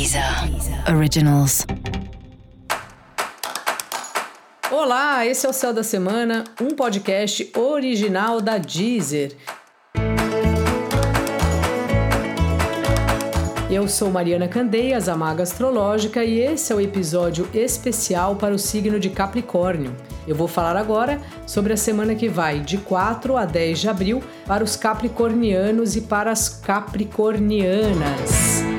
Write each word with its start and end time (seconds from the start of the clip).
Deezer 0.00 0.24
Originals. 0.96 1.66
Olá, 4.70 5.26
esse 5.26 5.44
é 5.44 5.48
o 5.50 5.52
Céu 5.52 5.74
da 5.74 5.82
Semana, 5.82 6.44
um 6.58 6.70
podcast 6.70 7.52
original 7.54 8.40
da 8.40 8.56
Deezer. 8.56 9.36
Eu 13.70 13.86
sou 13.86 14.10
Mariana 14.10 14.48
Candeias, 14.48 15.06
a 15.06 15.14
Maga 15.14 15.42
Astrológica, 15.42 16.24
e 16.24 16.40
esse 16.40 16.72
é 16.72 16.76
o 16.76 16.80
episódio 16.80 17.46
especial 17.52 18.36
para 18.36 18.54
o 18.54 18.58
signo 18.58 18.98
de 18.98 19.10
Capricórnio. 19.10 19.94
Eu 20.26 20.34
vou 20.34 20.48
falar 20.48 20.78
agora 20.78 21.20
sobre 21.46 21.74
a 21.74 21.76
semana 21.76 22.14
que 22.14 22.26
vai 22.26 22.60
de 22.60 22.78
4 22.78 23.36
a 23.36 23.44
10 23.44 23.80
de 23.80 23.88
abril 23.90 24.22
para 24.46 24.64
os 24.64 24.76
capricornianos 24.76 25.94
e 25.94 26.00
para 26.00 26.30
as 26.30 26.48
capricornianas. 26.48 28.69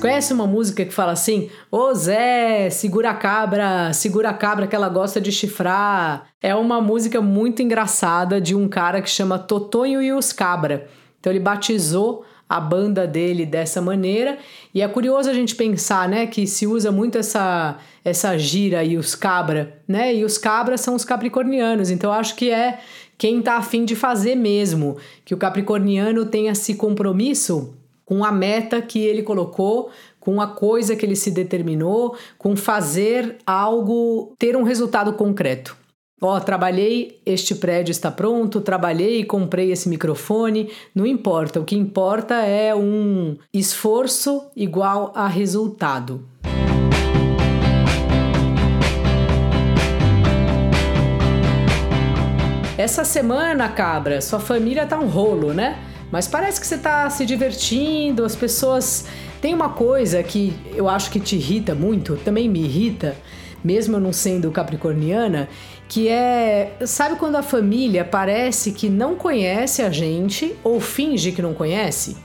Conhece 0.00 0.32
uma 0.32 0.46
música 0.46 0.84
que 0.84 0.94
fala 0.94 1.12
assim: 1.12 1.50
Ô 1.70 1.92
Zé, 1.92 2.70
segura 2.70 3.10
a 3.10 3.14
cabra, 3.14 3.92
segura 3.92 4.30
a 4.30 4.34
cabra 4.34 4.66
que 4.68 4.76
ela 4.76 4.88
gosta 4.88 5.20
de 5.20 5.32
chifrar? 5.32 6.28
É 6.40 6.54
uma 6.54 6.80
música 6.80 7.20
muito 7.20 7.62
engraçada 7.62 8.40
de 8.40 8.54
um 8.54 8.68
cara 8.68 9.02
que 9.02 9.10
chama 9.10 9.40
Totonho 9.40 10.00
e 10.00 10.12
os 10.12 10.32
Cabra. 10.32 10.86
Então 11.18 11.32
ele 11.32 11.40
batizou 11.40 12.24
a 12.48 12.60
banda 12.60 13.08
dele 13.08 13.44
dessa 13.44 13.82
maneira. 13.82 14.38
E 14.72 14.80
é 14.80 14.86
curioso 14.86 15.28
a 15.28 15.34
gente 15.34 15.56
pensar, 15.56 16.08
né, 16.08 16.26
que 16.26 16.46
se 16.46 16.66
usa 16.66 16.92
muito 16.92 17.18
essa 17.18 17.76
essa 18.04 18.38
gira 18.38 18.84
e 18.84 18.96
os 18.96 19.16
cabra, 19.16 19.82
né? 19.86 20.14
E 20.14 20.24
os 20.24 20.38
cabras 20.38 20.80
são 20.80 20.94
os 20.94 21.04
capricornianos. 21.04 21.90
Então 21.90 22.12
acho 22.12 22.36
que 22.36 22.50
é 22.50 22.78
quem 23.18 23.42
tá 23.42 23.56
afim 23.56 23.84
de 23.84 23.96
fazer 23.96 24.36
mesmo, 24.36 24.96
que 25.24 25.34
o 25.34 25.36
capricorniano 25.36 26.24
tenha 26.24 26.52
esse 26.52 26.76
compromisso 26.76 27.74
com 28.08 28.24
a 28.24 28.32
meta 28.32 28.80
que 28.80 29.04
ele 29.04 29.22
colocou, 29.22 29.90
com 30.18 30.40
a 30.40 30.46
coisa 30.46 30.96
que 30.96 31.04
ele 31.04 31.14
se 31.14 31.30
determinou, 31.30 32.16
com 32.38 32.56
fazer 32.56 33.36
algo 33.46 34.32
ter 34.38 34.56
um 34.56 34.62
resultado 34.62 35.12
concreto. 35.12 35.76
Ó, 36.18 36.34
oh, 36.34 36.40
trabalhei, 36.40 37.20
este 37.26 37.54
prédio 37.54 37.90
está 37.90 38.10
pronto, 38.10 38.62
trabalhei 38.62 39.20
e 39.20 39.24
comprei 39.24 39.70
esse 39.70 39.90
microfone. 39.90 40.70
Não 40.94 41.04
importa, 41.04 41.60
o 41.60 41.66
que 41.66 41.76
importa 41.76 42.36
é 42.36 42.74
um 42.74 43.36
esforço 43.52 44.50
igual 44.56 45.12
a 45.14 45.28
resultado. 45.28 46.26
Essa 52.78 53.04
semana, 53.04 53.68
cabra, 53.68 54.22
sua 54.22 54.40
família 54.40 54.86
tá 54.86 54.98
um 54.98 55.08
rolo, 55.08 55.52
né? 55.52 55.78
Mas 56.10 56.26
parece 56.26 56.60
que 56.60 56.66
você 56.66 56.78
tá 56.78 57.08
se 57.10 57.26
divertindo, 57.26 58.24
as 58.24 58.34
pessoas. 58.34 59.04
Tem 59.40 59.54
uma 59.54 59.68
coisa 59.68 60.22
que 60.22 60.54
eu 60.74 60.88
acho 60.88 61.10
que 61.10 61.20
te 61.20 61.36
irrita 61.36 61.74
muito, 61.74 62.16
também 62.16 62.48
me 62.48 62.60
irrita, 62.60 63.16
mesmo 63.62 63.96
eu 63.96 64.00
não 64.00 64.12
sendo 64.12 64.50
capricorniana, 64.50 65.48
que 65.88 66.08
é, 66.08 66.76
sabe 66.84 67.16
quando 67.16 67.36
a 67.36 67.42
família 67.42 68.04
parece 68.04 68.72
que 68.72 68.88
não 68.88 69.14
conhece 69.14 69.80
a 69.80 69.90
gente 69.90 70.56
ou 70.64 70.80
finge 70.80 71.32
que 71.32 71.40
não 71.40 71.54
conhece? 71.54 72.16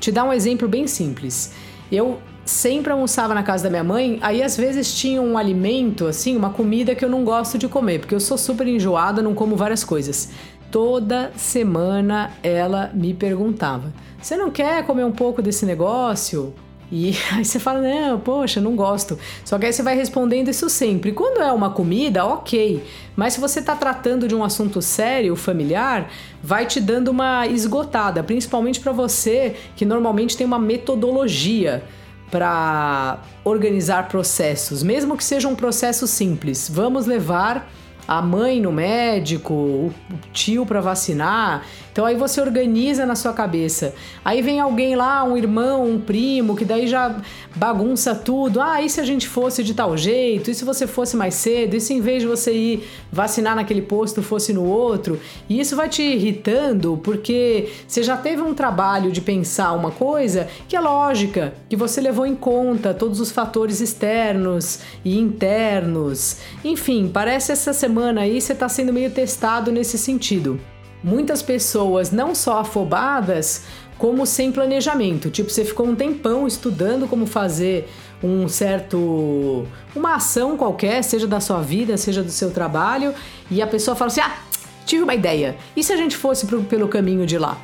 Te 0.00 0.10
dar 0.10 0.24
um 0.24 0.32
exemplo 0.32 0.66
bem 0.66 0.86
simples. 0.86 1.52
Eu 1.92 2.18
sempre 2.44 2.92
almoçava 2.92 3.34
na 3.34 3.42
casa 3.42 3.64
da 3.64 3.70
minha 3.70 3.84
mãe, 3.84 4.18
aí 4.20 4.42
às 4.42 4.56
vezes 4.56 4.94
tinha 4.94 5.20
um 5.20 5.38
alimento, 5.38 6.06
assim, 6.06 6.36
uma 6.36 6.50
comida 6.50 6.94
que 6.94 7.04
eu 7.04 7.08
não 7.08 7.24
gosto 7.24 7.56
de 7.56 7.68
comer, 7.68 8.00
porque 8.00 8.14
eu 8.14 8.20
sou 8.20 8.36
super 8.36 8.66
enjoada, 8.66 9.22
não 9.22 9.34
como 9.34 9.56
várias 9.56 9.82
coisas. 9.82 10.30
Toda 10.74 11.30
semana 11.36 12.32
ela 12.42 12.90
me 12.92 13.14
perguntava: 13.14 13.92
Você 14.20 14.36
não 14.36 14.50
quer 14.50 14.84
comer 14.84 15.04
um 15.04 15.12
pouco 15.12 15.40
desse 15.40 15.64
negócio? 15.64 16.52
E 16.90 17.16
aí 17.30 17.44
você 17.44 17.60
fala, 17.60 17.80
não, 17.80 18.18
poxa, 18.18 18.60
não 18.60 18.74
gosto. 18.74 19.16
Só 19.44 19.56
que 19.56 19.66
aí 19.66 19.72
você 19.72 19.84
vai 19.84 19.94
respondendo 19.94 20.48
isso 20.48 20.68
sempre. 20.68 21.12
Quando 21.12 21.40
é 21.40 21.52
uma 21.52 21.70
comida, 21.70 22.26
ok. 22.26 22.82
Mas 23.14 23.34
se 23.34 23.40
você 23.40 23.60
está 23.60 23.76
tratando 23.76 24.26
de 24.26 24.34
um 24.34 24.42
assunto 24.42 24.82
sério, 24.82 25.36
familiar, 25.36 26.10
vai 26.42 26.66
te 26.66 26.80
dando 26.80 27.06
uma 27.06 27.46
esgotada, 27.46 28.24
principalmente 28.24 28.80
para 28.80 28.90
você 28.90 29.54
que 29.76 29.84
normalmente 29.84 30.36
tem 30.36 30.44
uma 30.44 30.58
metodologia 30.58 31.84
para 32.32 33.20
organizar 33.44 34.08
processos, 34.08 34.82
mesmo 34.82 35.16
que 35.16 35.22
seja 35.22 35.46
um 35.46 35.54
processo 35.54 36.04
simples. 36.08 36.68
Vamos 36.68 37.06
levar 37.06 37.70
a 38.06 38.20
mãe 38.20 38.60
no 38.60 38.70
médico, 38.70 39.54
o 39.54 39.94
tio 40.32 40.66
para 40.66 40.80
vacinar. 40.80 41.64
Então 41.90 42.04
aí 42.04 42.16
você 42.16 42.40
organiza 42.40 43.06
na 43.06 43.14
sua 43.14 43.32
cabeça. 43.32 43.94
Aí 44.24 44.42
vem 44.42 44.58
alguém 44.58 44.96
lá, 44.96 45.22
um 45.22 45.36
irmão, 45.36 45.86
um 45.86 46.00
primo, 46.00 46.56
que 46.56 46.64
daí 46.64 46.88
já 46.88 47.16
bagunça 47.54 48.16
tudo. 48.16 48.60
Ah, 48.60 48.82
e 48.82 48.90
se 48.90 49.00
a 49.00 49.04
gente 49.04 49.28
fosse 49.28 49.62
de 49.62 49.74
tal 49.74 49.96
jeito? 49.96 50.50
E 50.50 50.54
se 50.54 50.64
você 50.64 50.88
fosse 50.88 51.16
mais 51.16 51.34
cedo? 51.34 51.76
E 51.76 51.80
se 51.80 51.94
em 51.94 52.00
vez 52.00 52.22
de 52.22 52.28
você 52.28 52.52
ir 52.52 52.88
vacinar 53.12 53.54
naquele 53.54 53.80
posto 53.80 54.22
fosse 54.22 54.52
no 54.52 54.64
outro? 54.64 55.20
E 55.48 55.60
isso 55.60 55.76
vai 55.76 55.88
te 55.88 56.02
irritando 56.02 57.00
porque 57.02 57.68
você 57.86 58.02
já 58.02 58.16
teve 58.16 58.42
um 58.42 58.54
trabalho 58.54 59.12
de 59.12 59.20
pensar 59.20 59.72
uma 59.72 59.92
coisa 59.92 60.48
que 60.68 60.74
é 60.74 60.80
lógica, 60.80 61.54
que 61.68 61.76
você 61.76 62.00
levou 62.00 62.26
em 62.26 62.34
conta 62.34 62.92
todos 62.92 63.20
os 63.20 63.30
fatores 63.30 63.80
externos 63.80 64.80
e 65.04 65.16
internos. 65.16 66.38
Enfim, 66.64 67.08
parece 67.12 67.52
essa 67.52 67.72
semana 67.72 67.93
aí 68.00 68.40
você 68.40 68.52
está 68.52 68.68
sendo 68.68 68.92
meio 68.92 69.10
testado 69.10 69.72
nesse 69.72 69.98
sentido 69.98 70.60
muitas 71.04 71.42
pessoas 71.42 72.10
não 72.10 72.34
só 72.34 72.60
afobadas, 72.60 73.64
como 73.98 74.26
sem 74.26 74.50
planejamento. 74.50 75.30
Tipo, 75.30 75.50
você 75.50 75.64
ficou 75.64 75.86
um 75.86 75.94
tempão 75.94 76.46
estudando 76.46 77.06
como 77.06 77.26
fazer 77.26 77.88
um 78.22 78.48
certo. 78.48 79.66
uma 79.94 80.14
ação 80.14 80.56
qualquer, 80.56 81.04
seja 81.04 81.26
da 81.26 81.40
sua 81.40 81.60
vida, 81.60 81.96
seja 81.98 82.22
do 82.22 82.30
seu 82.30 82.50
trabalho, 82.50 83.14
e 83.50 83.60
a 83.60 83.66
pessoa 83.66 83.94
fala 83.94 84.10
assim: 84.10 84.22
ah, 84.22 84.38
tive 84.86 85.04
uma 85.04 85.14
ideia. 85.14 85.56
E 85.76 85.84
se 85.84 85.92
a 85.92 85.96
gente 85.96 86.16
fosse 86.16 86.46
pro, 86.46 86.62
pelo 86.64 86.88
caminho 86.88 87.26
de 87.26 87.38
lá? 87.38 87.58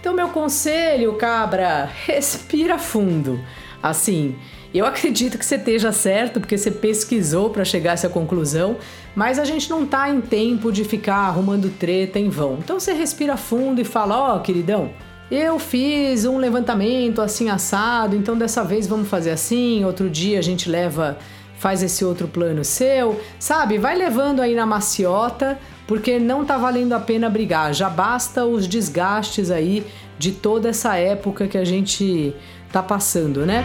Então, 0.00 0.12
meu 0.12 0.28
conselho, 0.28 1.14
cabra, 1.14 1.88
respira 2.04 2.76
fundo. 2.76 3.40
Assim, 3.82 4.36
eu 4.72 4.86
acredito 4.86 5.36
que 5.36 5.44
você 5.44 5.56
esteja 5.56 5.92
certo, 5.92 6.40
porque 6.40 6.56
você 6.56 6.70
pesquisou 6.70 7.50
para 7.50 7.64
chegar 7.64 7.90
a 7.90 7.94
essa 7.94 8.08
conclusão, 8.08 8.76
mas 9.14 9.38
a 9.38 9.44
gente 9.44 9.68
não 9.68 9.84
tá 9.84 10.08
em 10.08 10.20
tempo 10.20 10.72
de 10.72 10.84
ficar 10.84 11.16
arrumando 11.16 11.68
treta 11.78 12.18
em 12.18 12.30
vão. 12.30 12.58
Então 12.58 12.80
você 12.80 12.92
respira 12.92 13.36
fundo 13.36 13.80
e 13.80 13.84
fala: 13.84 14.18
Ó, 14.18 14.36
oh, 14.36 14.40
queridão, 14.40 14.90
eu 15.30 15.58
fiz 15.58 16.24
um 16.24 16.38
levantamento 16.38 17.20
assim 17.20 17.48
assado, 17.50 18.14
então 18.14 18.36
dessa 18.36 18.62
vez 18.62 18.86
vamos 18.86 19.08
fazer 19.08 19.30
assim, 19.30 19.84
outro 19.84 20.10
dia 20.10 20.38
a 20.38 20.42
gente 20.42 20.68
leva, 20.68 21.18
faz 21.58 21.82
esse 21.82 22.04
outro 22.04 22.28
plano 22.28 22.64
seu, 22.64 23.20
sabe? 23.38 23.78
Vai 23.78 23.96
levando 23.96 24.40
aí 24.40 24.54
na 24.54 24.66
maciota, 24.66 25.58
porque 25.86 26.18
não 26.18 26.44
tá 26.44 26.58
valendo 26.58 26.92
a 26.92 27.00
pena 27.00 27.30
brigar, 27.30 27.72
já 27.72 27.88
basta 27.88 28.44
os 28.44 28.66
desgastes 28.66 29.50
aí 29.50 29.86
de 30.22 30.30
toda 30.30 30.68
essa 30.68 30.94
época 30.94 31.48
que 31.48 31.58
a 31.58 31.64
gente 31.64 32.32
tá 32.70 32.80
passando, 32.80 33.44
né? 33.44 33.64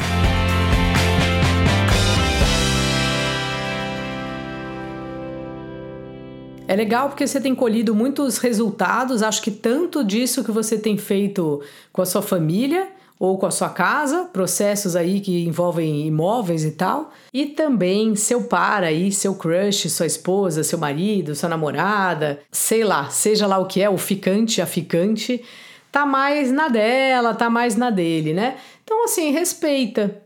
É 6.67 6.75
legal 6.75 7.09
porque 7.09 7.27
você 7.27 7.39
tem 7.39 7.53
colhido 7.53 7.93
muitos 7.93 8.39
resultados, 8.39 9.21
acho 9.21 9.39
que 9.43 9.51
tanto 9.51 10.03
disso 10.03 10.43
que 10.43 10.51
você 10.51 10.79
tem 10.79 10.97
feito 10.97 11.61
com 11.93 12.01
a 12.01 12.05
sua 12.07 12.23
família 12.23 12.87
ou 13.19 13.37
com 13.37 13.45
a 13.45 13.51
sua 13.51 13.69
casa, 13.69 14.25
processos 14.25 14.95
aí 14.95 15.19
que 15.19 15.45
envolvem 15.45 16.07
imóveis 16.07 16.65
e 16.65 16.71
tal, 16.71 17.11
e 17.31 17.45
também 17.45 18.15
seu 18.15 18.45
par 18.45 18.83
aí, 18.83 19.11
seu 19.11 19.35
crush, 19.35 19.91
sua 19.91 20.07
esposa, 20.07 20.63
seu 20.63 20.79
marido, 20.79 21.35
sua 21.35 21.49
namorada, 21.49 22.39
sei 22.51 22.83
lá, 22.83 23.09
seja 23.11 23.45
lá 23.45 23.59
o 23.59 23.67
que 23.67 23.79
é, 23.79 23.89
o 23.89 23.97
ficante, 23.97 24.59
a 24.59 24.65
ficante, 24.65 25.43
tá 25.91 26.05
mais 26.05 26.51
na 26.51 26.67
dela, 26.67 27.33
tá 27.33 27.49
mais 27.49 27.75
na 27.75 27.89
dele, 27.89 28.33
né? 28.33 28.57
Então 28.83 29.03
assim, 29.03 29.31
respeita. 29.31 30.21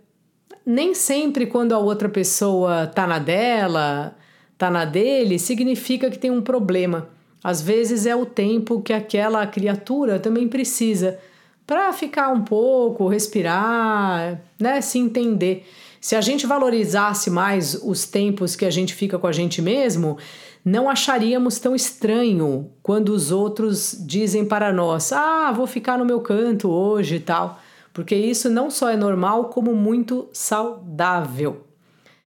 Nem 0.66 0.94
sempre 0.94 1.48
quando 1.48 1.74
a 1.74 1.80
outra 1.80 2.08
pessoa 2.08 2.88
tá 2.88 3.08
na 3.08 3.18
dela, 3.18 4.16
tá 4.58 4.70
na 4.70 4.86
dele, 4.86 5.40
significa 5.40 6.10
que 6.10 6.20
tem 6.20 6.30
um 6.30 6.42
problema. 6.42 7.10
Às 7.44 7.62
vezes 7.62 8.06
é 8.06 8.16
o 8.16 8.26
tempo 8.26 8.82
que 8.82 8.94
aquela 8.94 9.46
criatura 9.48 10.20
também 10.20 10.48
precisa 10.48 11.18
para 11.66 11.92
ficar 11.94 12.30
um 12.30 12.44
pouco, 12.44 13.08
respirar, 13.08 14.42
né, 14.60 14.82
se 14.82 15.00
entender. 15.00 15.66
Se 16.02 16.16
a 16.16 16.22
gente 16.22 16.48
valorizasse 16.48 17.30
mais 17.30 17.76
os 17.76 18.08
tempos 18.08 18.56
que 18.56 18.66
a 18.66 18.72
gente 18.72 18.92
fica 18.96 19.20
com 19.20 19.28
a 19.28 19.32
gente 19.32 19.62
mesmo, 19.62 20.18
não 20.66 20.90
acharíamos 20.90 21.60
tão 21.60 21.76
estranho 21.76 22.72
quando 22.82 23.10
os 23.10 23.32
outros 23.32 23.96
dizem 24.00 24.44
para 24.44 24.74
nós: 24.74 25.14
"Ah, 25.14 25.52
vou 25.52 25.68
ficar 25.68 26.00
no 26.00 26.06
meu 26.06 26.20
canto 26.20 26.72
hoje" 26.72 27.18
e 27.18 27.20
tal, 27.20 27.60
porque 27.94 28.16
isso 28.16 28.50
não 28.50 28.72
só 28.72 28.90
é 28.90 28.98
normal, 28.98 29.46
como 29.46 29.76
muito 29.76 30.28
saudável. 30.34 31.68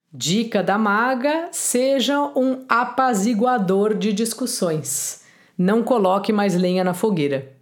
Dica 0.09 0.63
da 0.63 0.77
maga: 0.77 1.49
seja 1.51 2.21
um 2.33 2.63
apaziguador 2.69 3.93
de 3.93 4.13
discussões. 4.13 5.25
Não 5.57 5.83
coloque 5.83 6.31
mais 6.31 6.55
lenha 6.55 6.83
na 6.83 6.93
fogueira. 6.93 7.53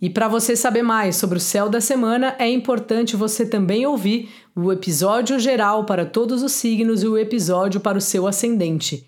E 0.00 0.08
para 0.08 0.28
você 0.28 0.54
saber 0.54 0.82
mais 0.82 1.16
sobre 1.16 1.38
o 1.38 1.40
céu 1.40 1.68
da 1.68 1.80
semana, 1.80 2.36
é 2.38 2.48
importante 2.48 3.16
você 3.16 3.44
também 3.44 3.84
ouvir 3.84 4.30
o 4.54 4.72
episódio 4.72 5.38
geral 5.40 5.84
para 5.84 6.06
todos 6.06 6.42
os 6.42 6.52
signos 6.52 7.02
e 7.02 7.08
o 7.08 7.18
episódio 7.18 7.80
para 7.80 7.98
o 7.98 8.00
seu 8.00 8.26
ascendente. 8.26 9.04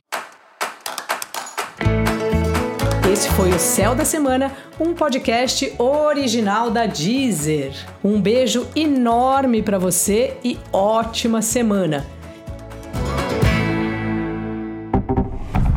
Esse 3.13 3.29
foi 3.31 3.51
o 3.51 3.59
Céu 3.59 3.95
da 3.95 4.05
Semana, 4.05 4.53
um 4.81 4.95
podcast 4.95 5.73
original 5.79 6.71
da 6.71 6.87
Deezer. 6.87 7.73
Um 8.03 8.21
beijo 8.21 8.67
enorme 8.75 9.63
para 9.63 9.79
você 9.79 10.37
e 10.43 10.59
ótima 10.73 11.43
semana. 11.43 12.07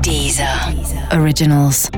Deezer. 0.01 0.47
Originals. 1.19 1.89